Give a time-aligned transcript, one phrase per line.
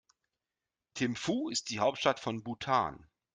[0.95, 3.05] Thimphu ist die Hauptstadt von Bhutan.